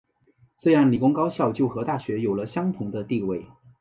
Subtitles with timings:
[0.57, 3.45] 这样理工高校就和大学有了相同的地位。